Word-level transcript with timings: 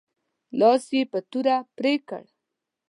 لاس 0.59 0.83
یې 0.95 1.03
په 1.11 1.19
توره 1.29 1.57
پرې 1.77 1.93
کړ. 2.09 2.23